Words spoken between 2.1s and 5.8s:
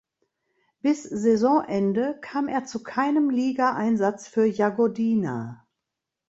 kam er zu keinem Ligaeinsatz für Jagodina.